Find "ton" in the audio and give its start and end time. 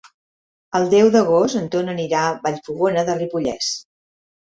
1.77-1.93